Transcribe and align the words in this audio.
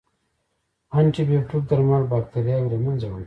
انټيبیوټیک 0.99 1.63
درمل 1.69 2.03
باکتریاوې 2.11 2.67
له 2.71 2.77
منځه 2.85 3.05
وړي. 3.09 3.19